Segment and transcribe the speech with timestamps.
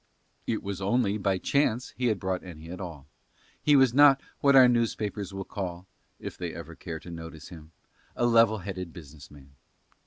[0.47, 3.05] It was only by chance he had brought any at all;
[3.61, 5.85] he was not what our newspapers will call,
[6.19, 7.71] if they ever care to notice him,
[8.15, 9.51] a level headed business man.